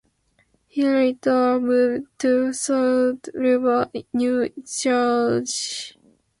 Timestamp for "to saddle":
2.21-3.19